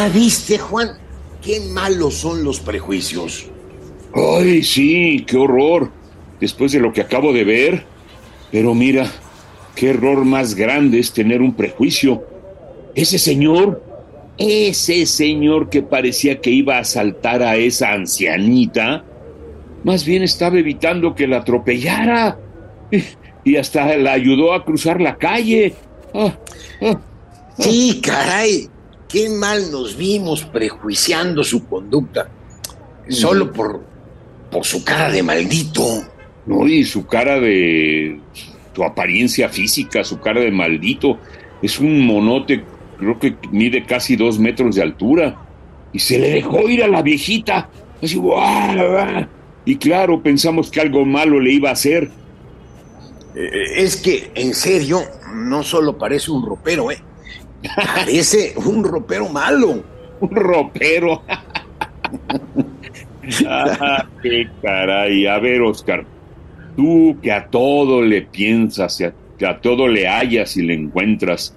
¿Ya 0.00 0.08
viste, 0.08 0.56
Juan? 0.56 0.92
Qué 1.42 1.60
malos 1.60 2.14
son 2.14 2.42
los 2.42 2.58
prejuicios. 2.58 3.50
Ay, 4.14 4.62
sí, 4.62 5.26
qué 5.28 5.36
horror. 5.36 5.90
Después 6.40 6.72
de 6.72 6.80
lo 6.80 6.90
que 6.90 7.02
acabo 7.02 7.34
de 7.34 7.44
ver. 7.44 7.84
Pero 8.50 8.74
mira, 8.74 9.12
qué 9.74 9.90
error 9.90 10.24
más 10.24 10.54
grande 10.54 11.00
es 11.00 11.12
tener 11.12 11.42
un 11.42 11.52
prejuicio. 11.52 12.24
Ese 12.94 13.18
señor, 13.18 13.84
ese 14.38 15.04
señor 15.04 15.68
que 15.68 15.82
parecía 15.82 16.40
que 16.40 16.48
iba 16.48 16.76
a 16.76 16.80
asaltar 16.80 17.42
a 17.42 17.56
esa 17.56 17.92
ancianita, 17.92 19.04
más 19.84 20.06
bien 20.06 20.22
estaba 20.22 20.58
evitando 20.58 21.14
que 21.14 21.26
la 21.26 21.40
atropellara. 21.40 22.38
Y 23.44 23.56
hasta 23.56 23.98
la 23.98 24.12
ayudó 24.12 24.54
a 24.54 24.64
cruzar 24.64 24.98
la 24.98 25.18
calle. 25.18 25.74
Ah, 26.14 26.38
ah. 26.80 26.98
Sí, 27.58 28.00
caray 28.02 28.70
qué 29.10 29.28
mal 29.28 29.70
nos 29.70 29.96
vimos 29.96 30.44
prejuiciando 30.44 31.42
su 31.44 31.66
conducta, 31.66 32.28
solo 33.08 33.52
por, 33.52 33.82
por 34.50 34.64
su 34.64 34.84
cara 34.84 35.10
de 35.10 35.22
maldito. 35.22 35.82
No, 36.46 36.66
y 36.66 36.84
su 36.84 37.06
cara 37.06 37.38
de. 37.40 38.20
su 38.74 38.84
apariencia 38.84 39.48
física, 39.48 40.04
su 40.04 40.20
cara 40.20 40.40
de 40.40 40.50
maldito. 40.50 41.18
Es 41.60 41.78
un 41.78 42.06
monote, 42.06 42.64
creo 42.98 43.18
que 43.18 43.36
mide 43.50 43.84
casi 43.84 44.16
dos 44.16 44.38
metros 44.38 44.76
de 44.76 44.82
altura. 44.82 45.46
Y 45.92 45.98
se 45.98 46.18
le 46.18 46.30
dejó 46.30 46.68
ir 46.68 46.82
a 46.82 46.88
la 46.88 47.02
viejita. 47.02 47.68
Así, 48.02 48.16
¡guau! 48.16 49.26
Y 49.64 49.76
claro, 49.76 50.22
pensamos 50.22 50.70
que 50.70 50.80
algo 50.80 51.04
malo 51.04 51.38
le 51.40 51.52
iba 51.52 51.68
a 51.68 51.72
hacer. 51.72 52.10
Eh, 53.34 53.50
es 53.76 53.96
que, 53.96 54.30
en 54.34 54.54
serio, 54.54 55.02
no 55.34 55.62
solo 55.62 55.98
parece 55.98 56.30
un 56.30 56.46
ropero, 56.46 56.90
¿eh? 56.90 57.02
Parece 57.76 58.54
un 58.56 58.84
ropero 58.84 59.28
malo. 59.28 59.82
Un 60.20 60.30
ropero. 60.30 61.22
ah, 63.46 64.06
qué 64.22 64.48
caray. 64.62 65.26
A 65.26 65.38
ver, 65.38 65.62
Oscar, 65.62 66.04
tú 66.76 67.18
que 67.22 67.32
a 67.32 67.46
todo 67.46 68.02
le 68.02 68.22
piensas, 68.22 69.02
que 69.38 69.46
a 69.46 69.60
todo 69.60 69.88
le 69.88 70.08
hallas 70.08 70.56
y 70.56 70.62
le 70.62 70.74
encuentras, 70.74 71.56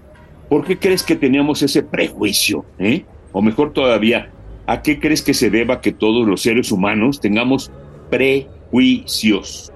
¿por 0.49 0.65
qué 0.65 0.77
crees 0.77 1.03
que 1.03 1.15
teníamos 1.15 1.61
ese 1.61 1.83
prejuicio? 1.83 2.65
Eh? 2.79 3.05
O 3.31 3.41
mejor 3.41 3.73
todavía, 3.73 4.31
¿a 4.67 4.81
qué 4.81 4.99
crees 4.99 5.21
que 5.21 5.33
se 5.33 5.49
deba 5.49 5.81
que 5.81 5.91
todos 5.91 6.27
los 6.27 6.41
seres 6.41 6.71
humanos 6.71 7.19
tengamos 7.19 7.71
prejuicios? 8.09 9.71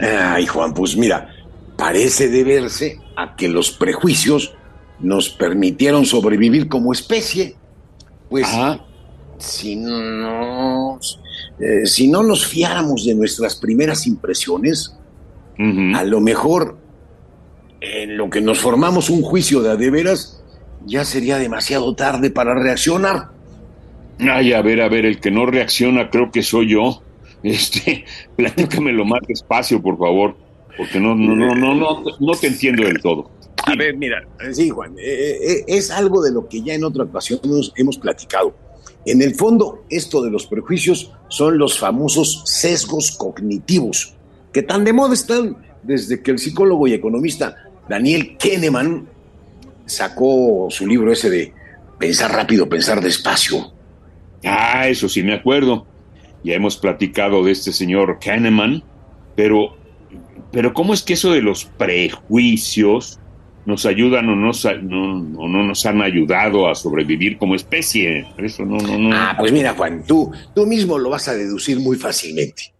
Ay, 0.00 0.46
Juan, 0.46 0.72
pues 0.72 0.96
mira, 0.96 1.28
parece 1.76 2.28
deberse 2.28 2.98
a 3.16 3.36
que 3.36 3.48
los 3.48 3.70
prejuicios 3.70 4.54
nos 5.00 5.28
permitieron 5.30 6.04
sobrevivir 6.04 6.68
como 6.68 6.92
especie. 6.92 7.56
Pues 8.28 8.46
si 9.38 9.76
no, 9.76 10.98
eh, 11.60 11.86
si 11.86 12.08
no 12.08 12.22
nos 12.22 12.46
fiáramos 12.46 13.04
de 13.04 13.14
nuestras 13.14 13.56
primeras 13.56 14.06
impresiones, 14.06 14.94
a 15.94 16.04
lo 16.04 16.20
mejor 16.20 16.78
en 17.80 18.16
lo 18.16 18.30
que 18.30 18.40
nos 18.40 18.58
formamos 18.60 19.10
un 19.10 19.22
juicio 19.22 19.60
de 19.60 19.72
adeveras, 19.72 20.42
ya 20.86 21.04
sería 21.04 21.38
demasiado 21.38 21.94
tarde 21.94 22.30
para 22.30 22.54
reaccionar. 22.54 23.30
Ay, 24.20 24.52
a 24.52 24.62
ver, 24.62 24.80
a 24.80 24.88
ver, 24.88 25.04
el 25.04 25.20
que 25.20 25.30
no 25.30 25.46
reacciona 25.46 26.10
creo 26.10 26.30
que 26.30 26.42
soy 26.42 26.70
yo. 26.70 27.02
Este, 27.40 28.04
platícamelo 28.34 29.04
más 29.04 29.20
despacio, 29.28 29.80
por 29.80 29.96
favor, 29.96 30.36
porque 30.76 30.98
no, 30.98 31.14
no, 31.14 31.36
no, 31.36 31.54
no, 31.54 31.72
no, 31.72 32.02
no 32.18 32.32
te 32.32 32.48
entiendo 32.48 32.82
del 32.82 33.00
todo. 33.00 33.30
A 33.72 33.76
ver, 33.76 33.96
mira, 33.96 34.26
sí, 34.52 34.70
Juan, 34.70 34.94
eh, 34.98 35.38
eh, 35.42 35.64
es 35.66 35.90
algo 35.90 36.22
de 36.22 36.32
lo 36.32 36.48
que 36.48 36.62
ya 36.62 36.74
en 36.74 36.84
otra 36.84 37.04
ocasión 37.04 37.40
hemos 37.76 37.98
platicado. 37.98 38.54
En 39.04 39.22
el 39.22 39.34
fondo, 39.34 39.84
esto 39.90 40.22
de 40.22 40.30
los 40.30 40.46
prejuicios 40.46 41.12
son 41.28 41.58
los 41.58 41.78
famosos 41.78 42.42
sesgos 42.44 43.12
cognitivos, 43.12 44.14
que 44.52 44.62
tan 44.62 44.84
de 44.84 44.92
moda 44.92 45.14
están 45.14 45.56
desde 45.82 46.22
que 46.22 46.30
el 46.30 46.38
psicólogo 46.38 46.86
y 46.86 46.94
economista 46.94 47.56
Daniel 47.88 48.36
Kahneman 48.38 49.08
sacó 49.86 50.68
su 50.70 50.86
libro 50.86 51.12
ese 51.12 51.30
de 51.30 51.54
Pensar 51.98 52.32
rápido, 52.32 52.68
pensar 52.68 53.00
despacio. 53.00 53.72
Ah, 54.44 54.86
eso 54.88 55.08
sí 55.08 55.22
me 55.24 55.34
acuerdo. 55.34 55.84
Ya 56.44 56.54
hemos 56.54 56.76
platicado 56.76 57.44
de 57.44 57.50
este 57.50 57.72
señor 57.72 58.20
Kahneman, 58.20 58.84
pero, 59.34 59.76
pero 60.52 60.72
¿cómo 60.72 60.94
es 60.94 61.02
que 61.02 61.14
eso 61.14 61.32
de 61.32 61.42
los 61.42 61.64
prejuicios 61.64 63.18
nos 63.68 63.84
ayudan 63.84 64.26
o 64.30 64.34
no, 64.34 64.50
no, 64.80 65.46
no 65.46 65.62
nos 65.62 65.84
han 65.84 66.00
ayudado 66.00 66.70
a 66.70 66.74
sobrevivir 66.74 67.36
como 67.36 67.54
especie. 67.54 68.26
Eso 68.38 68.64
no, 68.64 68.78
no, 68.78 68.96
no. 68.96 69.10
Ah, 69.12 69.36
pues 69.38 69.52
mira, 69.52 69.74
Juan, 69.74 70.04
tú, 70.06 70.32
tú 70.54 70.66
mismo 70.66 70.96
lo 70.96 71.10
vas 71.10 71.28
a 71.28 71.34
deducir 71.34 71.78
muy 71.78 71.98
fácilmente. 71.98 72.72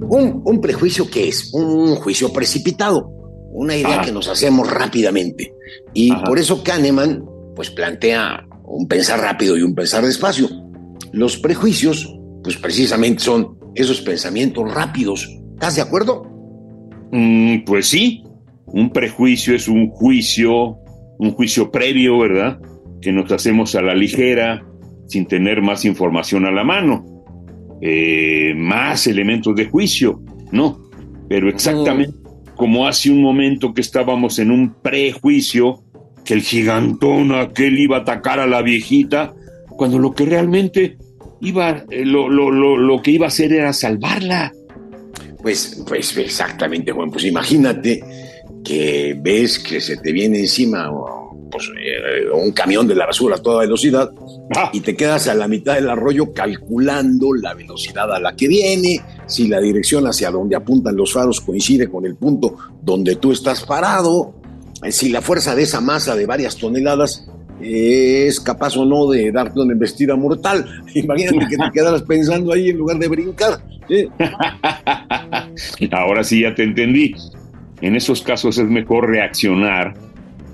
Un, 0.00 0.42
un, 0.44 0.60
prejuicio 0.60 1.08
que 1.08 1.28
es 1.28 1.54
un 1.54 1.94
juicio 1.94 2.32
precipitado, 2.32 3.08
una 3.52 3.76
idea 3.76 4.00
que 4.00 4.10
nos 4.10 4.26
hacemos 4.26 4.68
rápidamente. 4.68 5.54
Y 5.92 6.12
por 6.12 6.40
eso 6.40 6.64
Kahneman 6.64 7.33
pues 7.54 7.70
plantea 7.70 8.46
un 8.64 8.88
pensar 8.88 9.20
rápido 9.20 9.56
y 9.56 9.62
un 9.62 9.74
pensar 9.74 10.04
despacio. 10.04 10.48
Los 11.12 11.36
prejuicios, 11.38 12.18
pues 12.42 12.56
precisamente 12.56 13.22
son 13.22 13.58
esos 13.74 14.00
pensamientos 14.00 14.72
rápidos. 14.72 15.28
¿Estás 15.54 15.76
de 15.76 15.82
acuerdo? 15.82 16.24
Mm, 17.12 17.64
pues 17.64 17.88
sí, 17.88 18.24
un 18.66 18.90
prejuicio 18.90 19.54
es 19.54 19.68
un 19.68 19.90
juicio, 19.90 20.78
un 21.18 21.32
juicio 21.32 21.70
previo, 21.70 22.18
¿verdad? 22.18 22.58
Que 23.00 23.12
nos 23.12 23.30
hacemos 23.30 23.74
a 23.74 23.82
la 23.82 23.94
ligera, 23.94 24.66
sin 25.06 25.26
tener 25.26 25.62
más 25.62 25.84
información 25.84 26.46
a 26.46 26.50
la 26.50 26.64
mano, 26.64 27.04
eh, 27.80 28.54
más 28.56 29.06
elementos 29.06 29.54
de 29.54 29.66
juicio, 29.66 30.22
¿no? 30.50 30.82
Pero 31.28 31.48
exactamente 31.48 32.24
como 32.56 32.86
hace 32.86 33.10
un 33.10 33.22
momento 33.22 33.74
que 33.74 33.80
estábamos 33.80 34.38
en 34.38 34.50
un 34.50 34.74
prejuicio, 34.74 35.83
que 36.24 36.34
el 36.34 36.42
gigantón 36.42 37.32
aquel 37.32 37.78
iba 37.78 37.98
a 37.98 38.00
atacar 38.00 38.40
a 38.40 38.46
la 38.46 38.62
viejita, 38.62 39.34
cuando 39.76 39.98
lo 39.98 40.12
que 40.12 40.24
realmente 40.24 40.96
iba, 41.40 41.84
eh, 41.90 42.04
lo, 42.04 42.28
lo, 42.28 42.50
lo, 42.50 43.02
que 43.02 43.10
iba 43.10 43.26
a 43.26 43.28
hacer 43.28 43.52
era 43.52 43.72
salvarla. 43.72 44.52
Pues, 45.42 45.82
pues 45.86 46.16
exactamente, 46.16 46.92
Juan, 46.92 47.10
pues 47.10 47.24
imagínate 47.24 48.02
que 48.64 49.14
ves 49.20 49.58
que 49.58 49.80
se 49.80 49.98
te 49.98 50.10
viene 50.10 50.40
encima 50.40 50.90
pues, 51.50 51.70
eh, 51.78 52.30
un 52.32 52.52
camión 52.52 52.88
de 52.88 52.94
la 52.94 53.06
basura 53.06 53.36
a 53.36 53.42
toda 53.42 53.60
velocidad 53.60 54.10
ah. 54.56 54.70
y 54.72 54.80
te 54.80 54.96
quedas 54.96 55.28
a 55.28 55.34
la 55.34 55.46
mitad 55.46 55.74
del 55.74 55.90
arroyo 55.90 56.32
calculando 56.32 57.34
la 57.34 57.52
velocidad 57.52 58.10
a 58.12 58.18
la 58.18 58.34
que 58.34 58.48
viene, 58.48 59.00
si 59.26 59.48
la 59.48 59.60
dirección 59.60 60.06
hacia 60.06 60.30
donde 60.30 60.56
apuntan 60.56 60.96
los 60.96 61.12
faros 61.12 61.42
coincide 61.42 61.88
con 61.88 62.06
el 62.06 62.16
punto 62.16 62.56
donde 62.82 63.16
tú 63.16 63.32
estás 63.32 63.64
parado, 63.64 64.34
si 64.90 65.10
la 65.10 65.22
fuerza 65.22 65.54
de 65.54 65.62
esa 65.62 65.80
masa 65.80 66.16
de 66.16 66.26
varias 66.26 66.56
toneladas 66.56 67.28
eh, 67.60 68.26
es 68.26 68.40
capaz 68.40 68.76
o 68.76 68.84
no 68.84 69.08
de 69.08 69.30
darte 69.32 69.60
una 69.60 69.72
embestida 69.72 70.16
mortal. 70.16 70.82
Imagínate 70.94 71.46
que 71.48 71.56
te 71.56 71.70
quedaras 71.72 72.02
pensando 72.02 72.52
ahí 72.52 72.70
en 72.70 72.78
lugar 72.78 72.98
de 72.98 73.08
brincar. 73.08 73.60
Ahora 75.92 76.24
sí 76.24 76.40
ya 76.40 76.54
te 76.54 76.64
entendí. 76.64 77.14
En 77.80 77.96
esos 77.96 78.22
casos 78.22 78.58
es 78.58 78.68
mejor 78.68 79.08
reaccionar 79.08 79.94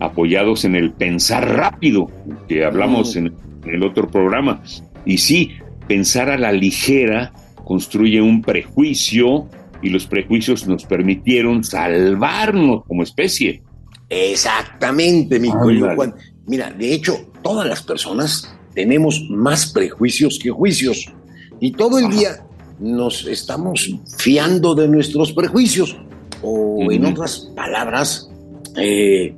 apoyados 0.01 0.65
en 0.65 0.75
el 0.75 0.93
pensar 0.93 1.57
rápido, 1.57 2.11
que 2.49 2.65
hablamos 2.65 3.17
en 3.17 3.35
el 3.67 3.83
otro 3.83 4.09
programa. 4.09 4.63
Y 5.05 5.19
sí, 5.19 5.53
pensar 5.87 6.31
a 6.31 6.39
la 6.39 6.53
ligera 6.53 7.33
construye 7.65 8.21
un 8.21 8.43
prejuicio 8.43 9.49
y 9.83 9.91
los 9.91 10.07
prejuicios 10.07 10.67
nos 10.67 10.85
permitieron 10.85 11.63
salvarnos 11.63 12.85
como 12.87 13.03
especie. 13.03 13.63
Exactamente, 14.11 15.39
mi 15.39 15.51
querido 15.53 15.95
Juan. 15.95 16.15
Mira, 16.47 16.71
de 16.71 16.93
hecho, 16.93 17.17
todas 17.43 17.67
las 17.67 17.83
personas 17.83 18.53
tenemos 18.75 19.25
más 19.31 19.67
prejuicios 19.73 20.39
que 20.43 20.51
juicios 20.51 21.13
y 21.61 21.73
todo 21.73 21.99
el 21.99 22.11
día 22.11 22.45
nos 22.81 23.27
estamos 23.27 23.89
fiando 24.19 24.75
de 24.75 24.89
nuestros 24.89 25.33
prejuicios 25.33 25.97
o 26.43 26.91
en 26.91 27.05
otras 27.05 27.51
palabras, 27.55 28.31
eh, 28.77 29.35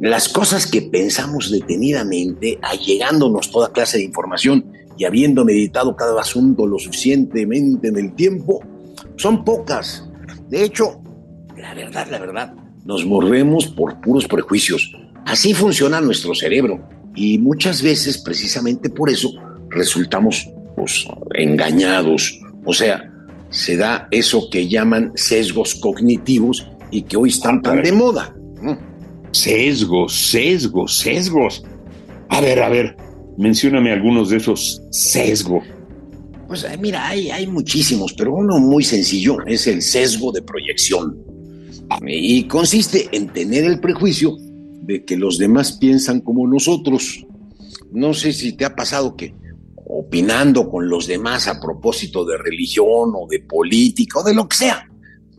las 0.00 0.28
cosas 0.28 0.66
que 0.66 0.82
pensamos 0.82 1.50
detenidamente, 1.50 2.58
allegándonos 2.62 3.50
toda 3.50 3.72
clase 3.72 3.98
de 3.98 4.04
información 4.04 4.64
y 4.98 5.04
habiendo 5.04 5.44
meditado 5.44 5.96
cada 5.96 6.20
asunto 6.20 6.66
lo 6.66 6.78
suficientemente 6.78 7.88
en 7.88 7.96
el 7.96 8.14
tiempo, 8.14 8.60
son 9.16 9.44
pocas. 9.44 10.08
De 10.48 10.62
hecho, 10.62 11.00
la 11.56 11.74
verdad, 11.74 12.06
la 12.10 12.18
verdad, 12.18 12.54
nos 12.86 13.04
movemos 13.04 13.66
por 13.66 14.00
puros 14.00 14.26
prejuicios. 14.26 14.92
Así 15.24 15.52
funciona 15.54 16.00
nuestro 16.00 16.34
cerebro 16.34 16.80
y 17.14 17.38
muchas 17.38 17.82
veces 17.82 18.18
precisamente 18.18 18.88
por 18.88 19.10
eso 19.10 19.32
resultamos 19.70 20.48
pues, 20.76 21.06
engañados. 21.34 22.40
O 22.64 22.72
sea, 22.72 23.12
se 23.50 23.76
da 23.76 24.06
eso 24.10 24.48
que 24.50 24.68
llaman 24.68 25.12
sesgos 25.16 25.74
cognitivos 25.74 26.68
y 26.90 27.02
que 27.02 27.16
hoy 27.16 27.30
están 27.30 27.60
tan 27.60 27.82
de 27.82 27.90
moda. 27.90 28.34
Sesgos, 29.32 30.30
sesgos, 30.30 30.98
sesgos. 30.98 31.64
A 32.28 32.40
ver, 32.40 32.62
a 32.62 32.68
ver, 32.68 32.96
mencióname 33.36 33.92
algunos 33.92 34.30
de 34.30 34.36
esos 34.36 34.80
sesgos. 34.90 35.64
Pues 36.46 36.62
eh, 36.62 36.78
mira, 36.80 37.08
hay, 37.08 37.30
hay 37.30 37.48
muchísimos, 37.48 38.12
pero 38.12 38.32
uno 38.32 38.58
muy 38.58 38.84
sencillo 38.84 39.44
es 39.44 39.66
el 39.66 39.82
sesgo 39.82 40.30
de 40.30 40.42
proyección. 40.42 41.25
Y 42.06 42.44
consiste 42.44 43.08
en 43.12 43.28
tener 43.28 43.64
el 43.64 43.80
prejuicio 43.80 44.36
de 44.82 45.04
que 45.04 45.16
los 45.16 45.38
demás 45.38 45.72
piensan 45.72 46.20
como 46.20 46.46
nosotros. 46.46 47.26
No 47.92 48.14
sé 48.14 48.32
si 48.32 48.52
te 48.52 48.64
ha 48.64 48.74
pasado 48.74 49.16
que 49.16 49.34
opinando 49.88 50.68
con 50.68 50.88
los 50.88 51.06
demás 51.06 51.48
a 51.48 51.60
propósito 51.60 52.24
de 52.24 52.38
religión 52.38 53.12
o 53.14 53.26
de 53.28 53.40
política 53.40 54.20
o 54.20 54.24
de 54.24 54.34
lo 54.34 54.48
que 54.48 54.56
sea, 54.56 54.88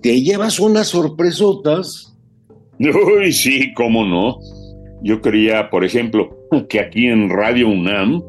te 0.02 0.22
llevas 0.22 0.60
unas 0.60 0.88
sorpresotas. 0.88 2.16
Uy, 2.80 3.32
sí, 3.34 3.74
cómo 3.74 4.06
no. 4.06 4.40
Yo 5.04 5.22
creía, 5.22 5.70
por 5.70 5.84
ejemplo, 5.84 6.48
que 6.70 6.80
aquí 6.80 7.08
en 7.08 7.30
Radio 7.30 7.70
UNAM 7.70 8.22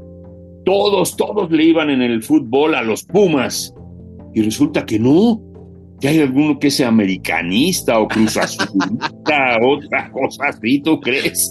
todos, 0.65 1.17
todos 1.17 1.51
le 1.51 1.65
iban 1.65 1.89
en 1.89 2.03
el 2.03 2.23
fútbol 2.23 2.75
a 2.75 2.83
los 2.83 3.03
Pumas. 3.05 3.75
Y 4.35 4.43
resulta 4.43 4.85
que 4.85 4.99
no. 4.99 5.41
Que 6.01 6.09
hay 6.09 6.21
alguno 6.21 6.59
que 6.59 6.71
sea 6.71 6.89
americanista 6.89 7.99
o 7.99 8.09
cruz 8.09 8.37
azulista, 8.37 9.59
otra 9.63 10.11
cosa 10.11 10.47
así, 10.49 10.81
¿tú 10.81 11.01
crees? 11.01 11.51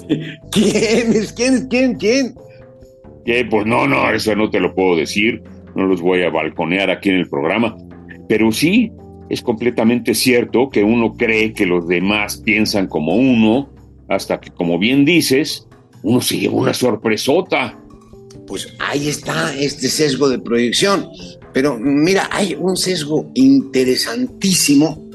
¿Quién 0.51 1.13
es? 1.13 1.33
¿Quién 1.33 1.53
es? 1.55 1.67
¿Quién? 1.69 1.95
¿Quién? 1.95 2.35
Pues 3.49 3.65
no, 3.65 3.88
no, 3.88 4.09
eso 4.11 4.35
no 4.35 4.49
te 4.49 4.59
lo 4.59 4.73
puedo 4.73 4.95
decir. 4.95 5.44
No 5.75 5.85
los 5.85 6.01
voy 6.01 6.23
a 6.23 6.29
balconear 6.29 6.89
aquí 6.89 7.09
en 7.09 7.17
el 7.17 7.29
programa. 7.29 7.75
Pero 8.29 8.51
sí, 8.51 8.91
es 9.29 9.41
completamente 9.41 10.15
cierto 10.15 10.69
que 10.69 10.83
uno 10.83 11.13
cree 11.15 11.53
que 11.53 11.65
los 11.65 11.88
demás 11.88 12.38
piensan 12.38 12.88
como 12.88 13.15
uno, 13.15 13.69
hasta 14.07 14.39
que, 14.39 14.50
como 14.50 14.79
bien 14.79 15.03
dices, 15.03 15.67
uno 16.03 16.21
se 16.21 16.39
lleva 16.39 16.55
una 16.55 16.73
sorpresota. 16.73 17.77
Pues 18.47 18.73
ahí 18.79 19.09
está 19.09 19.53
este 19.55 19.89
sesgo 19.89 20.29
de 20.29 20.39
proyección. 20.39 21.09
Pero 21.53 21.77
mira, 21.79 22.29
hay 22.31 22.55
un 22.55 22.77
sesgo 22.77 23.31
interesantísimo 23.33 25.07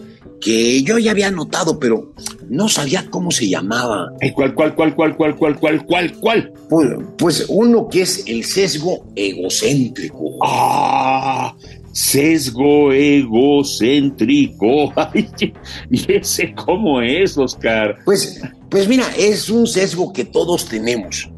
que 0.43 0.83
yo 0.83 0.99
ya 0.99 1.13
había 1.13 1.31
notado, 1.31 1.79
pero 1.79 2.13
no 2.49 2.69
sabía 2.69 3.09
cómo 3.09 3.31
se 3.31 3.49
llamaba. 3.49 4.13
¿Cuál, 4.35 4.55
cuál, 4.55 4.75
cuál, 4.75 4.95
cuál, 4.95 5.17
cuál, 5.17 5.37
cuál, 5.37 5.59
cuál, 5.59 5.87
cuál, 5.87 6.13
cuál? 6.19 6.53
Pues, 6.69 6.89
pues 7.17 7.47
uno 7.49 7.89
que 7.89 8.03
es 8.03 8.25
el 8.27 8.45
sesgo 8.45 9.07
egocéntrico. 9.15 10.37
Ah, 10.45 11.55
sesgo 11.93 12.93
egocéntrico. 12.93 14.93
¿Y 15.91 16.13
ese 16.13 16.53
cómo 16.55 17.01
es, 17.01 17.39
Oscar? 17.39 17.99
Pues, 18.05 18.43
pues 18.69 18.89
mira, 18.89 19.07
es 19.17 19.49
un 19.49 19.67
sesgo 19.67 20.13
que 20.13 20.25
todos 20.25 20.67
tenemos. 20.67 21.31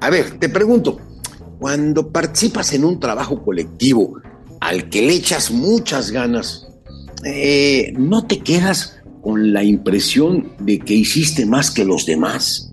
A 0.00 0.10
ver, 0.10 0.38
te 0.38 0.48
pregunto, 0.48 0.98
cuando 1.58 2.10
participas 2.10 2.72
en 2.72 2.84
un 2.84 3.00
trabajo 3.00 3.42
colectivo 3.42 4.20
al 4.72 4.88
que 4.88 5.02
le 5.02 5.14
echas 5.14 5.50
muchas 5.50 6.10
ganas, 6.10 6.66
eh, 7.24 7.92
¿no 7.98 8.26
te 8.26 8.38
quedas 8.38 8.98
con 9.20 9.52
la 9.52 9.62
impresión 9.62 10.52
de 10.58 10.78
que 10.78 10.94
hiciste 10.94 11.44
más 11.44 11.70
que 11.70 11.84
los 11.84 12.06
demás? 12.06 12.72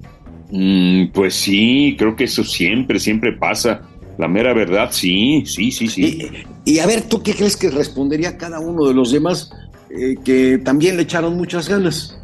Mm, 0.49 1.07
pues 1.13 1.35
sí, 1.35 1.95
creo 1.97 2.15
que 2.15 2.23
eso 2.23 2.43
siempre, 2.43 2.99
siempre 2.99 3.33
pasa. 3.33 3.81
La 4.17 4.27
mera 4.27 4.53
verdad, 4.53 4.89
sí, 4.91 5.43
sí, 5.45 5.71
sí, 5.71 5.87
sí. 5.87 6.29
Y, 6.65 6.79
a 6.79 6.87
ver, 6.87 7.03
¿tú 7.03 7.21
qué 7.21 7.33
crees 7.33 7.57
que 7.57 7.69
respondería 7.69 8.37
cada 8.37 8.59
uno 8.59 8.85
de 8.85 8.93
los 8.93 9.11
demás 9.11 9.51
eh, 9.89 10.15
que 10.23 10.57
también 10.57 10.95
le 10.95 11.03
echaron 11.03 11.35
muchas 11.35 11.67
ganas? 11.67 12.17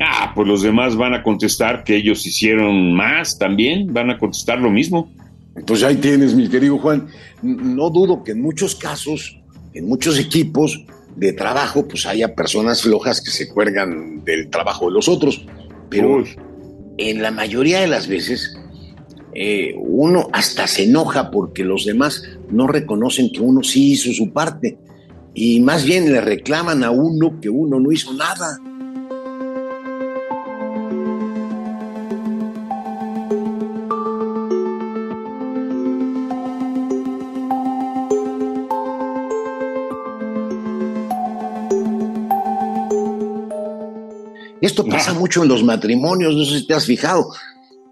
Ah, 0.00 0.32
pues 0.34 0.48
los 0.48 0.62
demás 0.62 0.96
van 0.96 1.12
a 1.12 1.22
contestar 1.22 1.84
que 1.84 1.96
ellos 1.96 2.26
hicieron 2.26 2.94
más 2.94 3.38
también, 3.38 3.92
van 3.92 4.10
a 4.10 4.18
contestar 4.18 4.58
lo 4.58 4.70
mismo. 4.70 5.10
Entonces 5.60 5.86
ahí 5.86 5.96
tienes, 5.96 6.34
mi 6.34 6.48
querido 6.48 6.78
Juan. 6.78 7.08
No 7.42 7.90
dudo 7.90 8.24
que 8.24 8.32
en 8.32 8.40
muchos 8.40 8.74
casos, 8.74 9.38
en 9.74 9.86
muchos 9.86 10.18
equipos 10.18 10.86
de 11.16 11.34
trabajo, 11.34 11.86
pues 11.86 12.06
haya 12.06 12.34
personas 12.34 12.80
flojas 12.80 13.20
que 13.20 13.30
se 13.30 13.46
cuelgan 13.50 14.24
del 14.24 14.48
trabajo 14.48 14.86
de 14.86 14.92
los 14.92 15.06
otros. 15.06 15.44
Pero 15.90 16.24
en 16.96 17.20
la 17.20 17.30
mayoría 17.30 17.80
de 17.80 17.88
las 17.88 18.08
veces 18.08 18.56
eh, 19.34 19.74
uno 19.76 20.28
hasta 20.32 20.66
se 20.66 20.84
enoja 20.84 21.30
porque 21.30 21.62
los 21.62 21.84
demás 21.84 22.22
no 22.50 22.66
reconocen 22.66 23.30
que 23.30 23.40
uno 23.40 23.62
sí 23.62 23.92
hizo 23.92 24.12
su 24.12 24.32
parte 24.32 24.78
y 25.34 25.60
más 25.60 25.84
bien 25.84 26.10
le 26.10 26.22
reclaman 26.22 26.84
a 26.84 26.90
uno 26.90 27.38
que 27.38 27.50
uno 27.50 27.78
no 27.78 27.92
hizo 27.92 28.14
nada. 28.14 28.58
Esto 44.80 44.90
pasa 44.90 45.12
mucho 45.14 45.42
en 45.42 45.48
los 45.48 45.62
matrimonios, 45.62 46.34
no 46.34 46.44
sé 46.44 46.60
si 46.60 46.66
te 46.66 46.74
has 46.74 46.86
fijado 46.86 47.26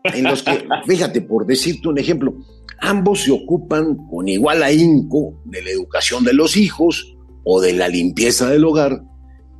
en 0.04 0.24
los 0.24 0.42
que, 0.42 0.66
fíjate, 0.86 1.20
por 1.20 1.46
decirte 1.46 1.88
un 1.88 1.98
ejemplo, 1.98 2.34
ambos 2.80 3.22
se 3.22 3.32
ocupan 3.32 3.96
con 4.08 4.28
igual 4.28 4.62
ahínco 4.62 5.40
de 5.44 5.62
la 5.62 5.70
educación 5.70 6.24
de 6.24 6.32
los 6.32 6.56
hijos 6.56 7.14
o 7.44 7.60
de 7.60 7.72
la 7.72 7.88
limpieza 7.88 8.48
del 8.48 8.64
hogar, 8.64 9.02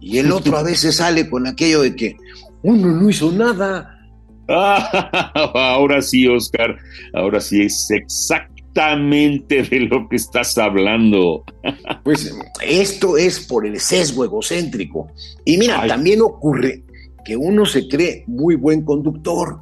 y 0.00 0.18
el 0.18 0.32
otro 0.32 0.56
a 0.56 0.62
veces 0.62 0.96
sale 0.96 1.28
con 1.28 1.46
aquello 1.46 1.82
de 1.82 1.96
que 1.96 2.16
uno 2.62 2.88
no 2.88 3.10
hizo 3.10 3.32
nada. 3.32 3.94
ahora 4.48 6.00
sí, 6.00 6.26
Oscar, 6.26 6.76
ahora 7.12 7.40
sí 7.40 7.62
es 7.62 7.90
exactamente 7.90 9.62
de 9.64 9.80
lo 9.80 10.08
que 10.08 10.16
estás 10.16 10.56
hablando. 10.56 11.44
pues 12.04 12.34
esto 12.62 13.16
es 13.16 13.40
por 13.40 13.66
el 13.66 13.78
sesgo 13.80 14.24
egocéntrico. 14.24 15.08
Y 15.44 15.58
mira, 15.58 15.86
también 15.86 16.22
ocurre 16.22 16.84
que 17.24 17.36
uno 17.36 17.66
se 17.66 17.88
cree 17.88 18.24
muy 18.26 18.54
buen 18.54 18.82
conductor 18.82 19.60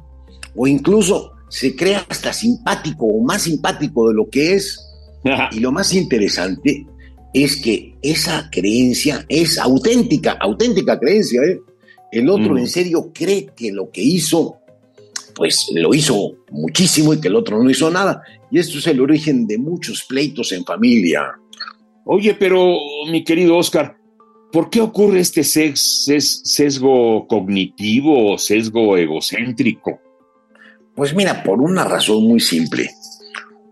o 0.55 0.67
incluso 0.67 1.33
se 1.49 1.75
crea 1.75 2.05
hasta 2.09 2.33
simpático 2.33 3.05
o 3.05 3.23
más 3.23 3.43
simpático 3.43 4.09
de 4.09 4.15
lo 4.15 4.29
que 4.29 4.53
es. 4.55 4.83
y 5.51 5.59
lo 5.59 5.71
más 5.71 5.93
interesante 5.93 6.85
es 7.33 7.57
que 7.57 7.95
esa 8.01 8.49
creencia 8.51 9.25
es 9.29 9.57
auténtica, 9.57 10.33
auténtica 10.33 10.99
creencia. 10.99 11.41
¿eh? 11.43 11.59
El 12.11 12.29
otro 12.29 12.53
mm. 12.53 12.57
en 12.57 12.67
serio 12.67 13.11
cree 13.13 13.47
que 13.55 13.71
lo 13.71 13.91
que 13.91 14.01
hizo, 14.01 14.57
pues 15.35 15.67
lo 15.73 15.93
hizo 15.93 16.37
muchísimo 16.51 17.13
y 17.13 17.21
que 17.21 17.27
el 17.27 17.35
otro 17.35 17.61
no 17.61 17.69
hizo 17.69 17.89
nada. 17.91 18.21
Y 18.49 18.59
esto 18.59 18.77
es 18.77 18.87
el 18.87 19.01
origen 19.01 19.45
de 19.45 19.57
muchos 19.57 20.03
pleitos 20.03 20.51
en 20.51 20.63
familia. 20.63 21.33
Oye, 22.05 22.33
pero 22.35 22.77
mi 23.11 23.23
querido 23.23 23.57
Oscar, 23.57 23.96
¿por 24.57 24.71
qué 24.71 24.81
ocurre 24.81 25.19
este 25.19 25.43
sesgo 25.43 27.27
cognitivo 27.27 28.33
o 28.33 28.39
sesgo 28.39 28.97
egocéntrico? 28.97 30.01
Pues 30.95 31.13
mira, 31.13 31.43
por 31.43 31.61
una 31.61 31.83
razón 31.83 32.23
muy 32.23 32.39
simple. 32.39 32.89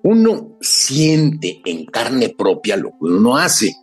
Uno 0.03 0.55
siente 0.61 1.59
en 1.65 1.87
carne 1.87 2.29
propia 2.29 2.77
lo 2.77 2.91
que 2.91 2.97
uno 2.99 3.35
hace, 3.35 3.73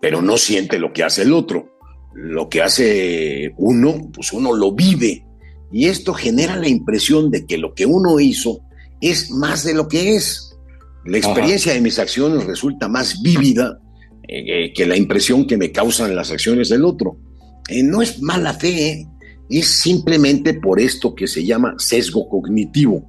pero 0.00 0.20
no 0.20 0.36
siente 0.36 0.80
lo 0.80 0.92
que 0.92 1.04
hace 1.04 1.22
el 1.22 1.32
otro. 1.32 1.76
Lo 2.12 2.48
que 2.48 2.60
hace 2.60 3.54
uno, 3.56 4.10
pues 4.12 4.32
uno 4.32 4.52
lo 4.52 4.72
vive. 4.72 5.24
Y 5.70 5.86
esto 5.86 6.12
genera 6.12 6.56
la 6.56 6.66
impresión 6.66 7.30
de 7.30 7.46
que 7.46 7.56
lo 7.56 7.72
que 7.72 7.86
uno 7.86 8.18
hizo 8.18 8.62
es 9.00 9.30
más 9.30 9.62
de 9.62 9.74
lo 9.74 9.86
que 9.86 10.16
es. 10.16 10.58
La 11.04 11.18
experiencia 11.18 11.72
de 11.72 11.80
mis 11.80 12.00
acciones 12.00 12.46
resulta 12.46 12.88
más 12.88 13.22
vívida 13.22 13.80
eh, 14.28 14.72
que 14.74 14.86
la 14.86 14.96
impresión 14.96 15.46
que 15.46 15.56
me 15.56 15.72
causan 15.72 16.14
las 16.14 16.30
acciones 16.30 16.68
del 16.68 16.84
otro. 16.84 17.16
Eh, 17.68 17.82
no 17.82 18.02
es 18.02 18.20
mala 18.22 18.54
fe, 18.54 19.06
es 19.48 19.66
simplemente 19.66 20.54
por 20.54 20.80
esto 20.80 21.14
que 21.14 21.26
se 21.26 21.44
llama 21.44 21.74
sesgo 21.78 22.28
cognitivo. 22.28 23.08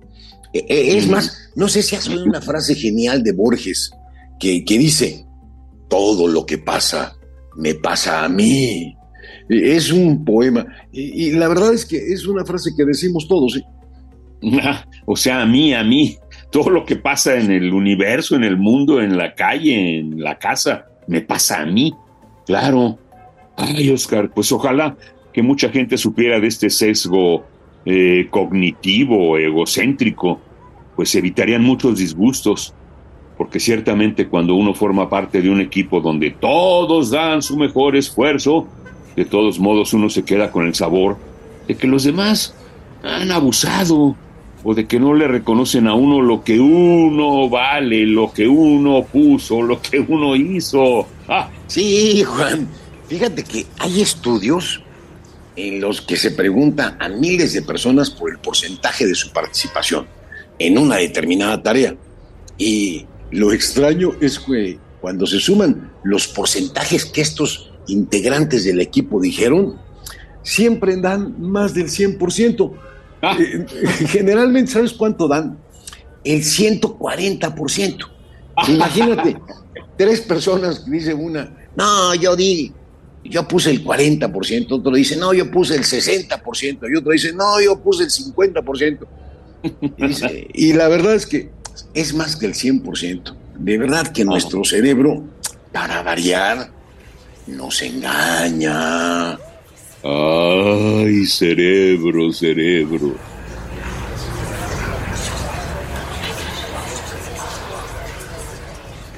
Es 0.52 1.08
más, 1.08 1.52
no 1.56 1.68
sé 1.68 1.84
si 1.84 1.96
has 1.96 2.08
oído 2.10 2.24
una 2.24 2.42
frase 2.42 2.74
genial 2.74 3.22
de 3.22 3.34
Borges 3.34 3.92
que, 4.40 4.66
que 4.66 4.80
dice, 4.80 5.26
todo 5.88 6.28
lo 6.28 6.46
que 6.46 6.58
pasa 6.58 7.20
me 7.56 7.76
pasa 7.76 8.24
a 8.24 8.30
mí. 8.30 8.96
Es 9.50 9.92
un 9.92 10.24
poema 10.24 10.66
y, 10.92 11.32
la 11.32 11.48
verdad 11.48 11.74
es 11.74 11.86
que 11.86 11.98
es 11.98 12.26
una 12.28 12.46
frase 12.46 12.72
que 12.76 12.86
decimos 12.86 13.28
todos. 13.28 13.58
¿eh? 13.58 13.64
o 15.06 15.16
sea, 15.16 15.42
a 15.42 15.46
mí, 15.46 15.74
a 15.74 15.84
mí, 15.84 16.18
todo 16.52 16.70
lo 16.70 16.86
que 16.86 16.96
pasa 16.96 17.36
en 17.36 17.52
el 17.52 17.74
universo, 17.74 18.36
en 18.36 18.44
el 18.44 18.58
mundo, 18.58 19.02
en 19.02 19.18
la 19.18 19.34
calle, 19.36 20.00
en 20.00 20.22
la 20.22 20.38
casa, 20.38 20.86
me 21.10 21.22
pasa 21.22 21.62
a 21.62 21.66
mí. 21.66 21.94
Claro. 22.46 22.98
Ay, 23.58 23.90
Oscar, 23.90 24.32
pues 24.34 24.52
ojalá 24.52 24.96
que 25.34 25.42
mucha 25.42 25.70
gente 25.70 25.98
supiera 25.98 26.40
de 26.40 26.48
este 26.48 26.70
sesgo 26.70 27.44
eh, 27.86 28.28
cognitivo, 28.30 29.38
egocéntrico, 29.38 30.40
pues 30.96 31.14
evitarían 31.16 31.64
muchos 31.64 31.98
disgustos, 31.98 32.74
porque 33.38 33.60
ciertamente 33.60 34.28
cuando 34.28 34.56
uno 34.56 34.74
forma 34.74 35.10
parte 35.10 35.42
de 35.42 35.50
un 35.50 35.62
equipo 35.62 36.00
donde 36.00 36.32
todos 36.32 37.10
dan 37.10 37.42
su 37.42 37.58
mejor 37.58 37.96
esfuerzo, 37.96 38.68
de 39.16 39.26
todos 39.26 39.60
modos 39.60 39.94
uno 39.94 40.10
se 40.10 40.24
queda 40.24 40.52
con 40.52 40.68
el 40.68 40.76
sabor 40.76 41.18
de 41.68 41.76
que 41.76 41.88
los 41.88 42.04
demás 42.04 42.54
han 43.04 43.32
abusado 43.32 44.16
o 44.64 44.74
de 44.74 44.88
que 44.88 45.00
no 45.00 45.14
le 45.14 45.28
reconocen 45.28 45.88
a 45.88 45.94
uno 45.94 46.22
lo 46.22 46.44
que 46.44 46.60
uno 46.60 47.50
vale, 47.50 48.06
lo 48.06 48.32
que 48.34 48.48
uno 48.48 49.04
puso, 49.06 49.62
lo 49.62 49.82
que 49.82 50.00
uno 50.00 50.36
hizo. 50.36 51.08
Ah. 51.28 51.50
Sí, 51.68 52.24
Juan, 52.24 52.68
fíjate 53.08 53.44
que 53.44 53.66
hay 53.78 54.02
estudios 54.02 54.82
en 55.56 55.82
los 55.82 56.02
que 56.02 56.18
se 56.18 56.32
pregunta 56.32 56.98
a 57.00 57.10
miles 57.10 57.54
de 57.54 57.62
personas 57.62 58.10
por 58.10 58.32
el 58.32 58.40
porcentaje 58.40 59.06
de 59.06 59.16
su 59.16 59.32
participación 59.32 60.08
en 60.58 60.78
una 60.78 60.98
determinada 60.98 61.62
tarea. 61.62 61.96
Y 62.58 63.06
lo 63.32 63.54
extraño 63.54 64.12
es 64.20 64.40
que 64.40 64.80
cuando 65.02 65.26
se 65.26 65.40
suman 65.40 65.94
los 66.04 66.28
porcentajes 66.28 67.06
que 67.06 67.22
estos 67.22 67.72
integrantes 67.88 68.66
del 68.66 68.82
equipo 68.82 69.22
dijeron, 69.22 69.80
siempre 70.44 70.98
dan 70.98 71.36
más 71.40 71.74
del 71.74 71.88
100%. 71.88 72.74
Ah. 73.22 73.38
Eh, 73.40 73.66
generalmente, 74.08 74.72
¿sabes 74.72 74.94
cuánto 74.94 75.28
dan? 75.28 75.58
El 76.24 76.42
140%. 76.42 78.08
Imagínate, 78.68 79.38
tres 79.98 80.22
personas 80.22 80.80
que 80.80 80.92
dicen 80.92 81.24
una, 81.24 81.50
no, 81.76 82.14
yo 82.16 82.36
di, 82.36 82.72
yo 83.24 83.48
puse 83.48 83.72
el 83.72 83.84
40%, 83.84 84.72
otro 84.72 84.92
dice, 84.94 85.16
no, 85.16 85.34
yo 85.34 85.50
puse 85.50 85.76
el 85.76 85.84
60%, 85.84 86.92
y 86.92 86.98
otro 86.98 87.12
dice, 87.12 87.34
no, 87.34 87.62
yo 87.62 87.80
puse 87.80 88.04
el 88.04 88.10
50%. 88.10 89.08
Y, 90.54 90.70
y 90.70 90.74
la 90.74 90.88
verdad 90.88 91.16
es 91.16 91.26
que 91.26 91.50
es 91.94 92.14
más 92.14 92.36
que 92.36 92.46
el 92.46 92.54
100%. 92.54 93.36
De 93.58 93.78
verdad 93.78 94.08
que 94.08 94.24
nuestro 94.24 94.64
cerebro, 94.64 95.24
para 95.72 96.02
variar, 96.02 96.72
nos 97.48 97.82
engaña. 97.82 99.38
Ay, 100.02 101.26
cerebro, 101.26 102.32
cerebro. 102.32 103.16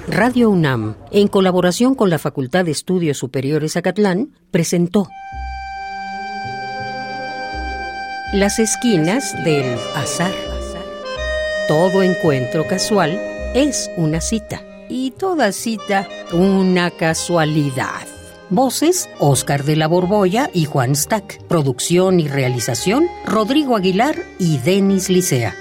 Radio 0.07 0.49
UNAM, 0.49 0.95
en 1.11 1.27
colaboración 1.27 1.93
con 1.93 2.09
la 2.09 2.17
Facultad 2.17 2.65
de 2.65 2.71
Estudios 2.71 3.17
Superiores 3.17 3.77
Acatlán, 3.77 4.33
presentó 4.49 5.07
Las 8.33 8.57
esquinas 8.57 9.35
del 9.43 9.77
azar. 9.95 10.33
Todo 11.67 12.01
encuentro 12.01 12.67
casual 12.67 13.21
es 13.53 13.89
una 13.97 14.19
cita 14.19 14.61
y 14.89 15.11
toda 15.11 15.51
cita 15.51 16.07
una 16.33 16.89
casualidad. 16.89 18.07
Voces, 18.51 19.09
Oscar 19.17 19.63
de 19.63 19.77
la 19.77 19.87
Borbolla 19.87 20.49
y 20.53 20.65
Juan 20.65 20.93
Stack. 20.93 21.41
Producción 21.47 22.19
y 22.19 22.27
realización, 22.27 23.07
Rodrigo 23.25 23.77
Aguilar 23.77 24.17
y 24.39 24.57
Denis 24.57 25.09
Licea. 25.09 25.55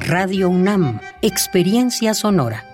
Radio 0.00 0.50
UNAM, 0.50 1.00
Experiencia 1.22 2.14
Sonora. 2.14 2.73